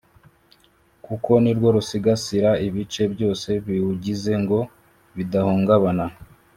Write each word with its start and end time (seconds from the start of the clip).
Kuko 1.05 1.31
ni 1.43 1.51
rwo 1.57 1.69
rusigasira 1.75 2.49
ibice 2.67 3.03
byose 3.13 3.49
biwugize 3.65 4.33
ngo 4.43 4.59
bidahungabana 5.15 6.05